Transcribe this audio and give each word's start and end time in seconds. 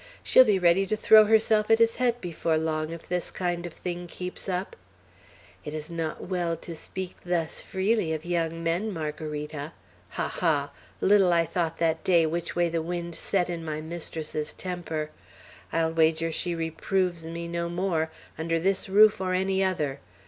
She'll 0.23 0.45
be 0.45 0.57
ready 0.57 0.87
to 0.87 0.95
throw 0.97 1.25
herself 1.25 1.69
at 1.69 1.77
his 1.77 1.97
head 1.97 2.19
before 2.21 2.57
long, 2.57 2.89
if 2.91 3.07
this 3.07 3.29
kind 3.29 3.67
of 3.67 3.73
thing 3.73 4.07
keeps 4.07 4.49
up. 4.49 4.75
'It 5.63 5.75
is 5.75 5.91
not 5.91 6.23
well 6.25 6.57
to 6.57 6.73
speak 6.75 7.17
thus 7.23 7.61
freely 7.61 8.11
of 8.11 8.25
young 8.25 8.63
men, 8.63 8.91
Margarita!' 8.91 9.73
Ha, 10.09 10.27
ha! 10.27 10.71
Little 11.01 11.31
I 11.31 11.45
thought 11.45 11.77
that 11.77 12.03
day 12.03 12.25
which 12.25 12.55
way 12.55 12.67
the 12.67 12.81
wind 12.81 13.13
set 13.13 13.47
in 13.47 13.63
my 13.63 13.79
mistress's 13.79 14.55
temper! 14.55 15.11
I'll 15.71 15.91
wager 15.91 16.31
she 16.31 16.55
reproves 16.55 17.23
me 17.27 17.47
no 17.47 17.69
more, 17.69 18.09
under 18.39 18.59
this 18.59 18.89
roof 18.89 19.21
or 19.21 19.35
any 19.35 19.63
other! 19.63 19.99